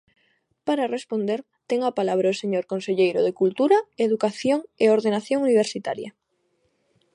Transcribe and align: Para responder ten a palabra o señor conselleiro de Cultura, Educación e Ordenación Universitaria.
Para 0.67 0.91
responder 0.95 1.39
ten 1.69 1.79
a 1.83 1.91
palabra 1.99 2.33
o 2.33 2.39
señor 2.41 2.65
conselleiro 2.71 3.19
de 3.23 3.37
Cultura, 3.41 3.77
Educación 4.07 4.59
e 4.83 4.85
Ordenación 4.95 5.39
Universitaria. 5.47 6.09